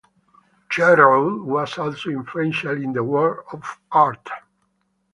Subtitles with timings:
[0.69, 4.27] Chevreul was also influential in the world of art.